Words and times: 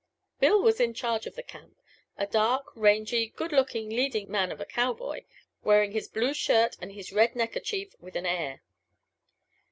Bill 0.41 0.59
was 0.63 0.79
in 0.79 0.95
charge 0.95 1.27
of 1.27 1.35
the 1.35 1.43
camp 1.43 1.79
a 2.17 2.25
dark, 2.25 2.75
rangy, 2.75 3.27
good 3.35 3.51
looking 3.51 3.87
leading 3.91 4.31
man 4.31 4.51
of 4.51 4.59
a 4.59 4.65
cowboy, 4.65 5.25
wearing 5.63 5.91
his 5.91 6.07
blue 6.07 6.33
shirt 6.33 6.75
and 6.81 6.93
his 6.93 7.13
red 7.13 7.35
neckerchief 7.35 7.93
with 7.99 8.15
an 8.15 8.25
air. 8.25 8.63